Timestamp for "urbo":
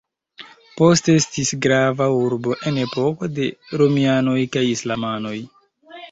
2.21-2.55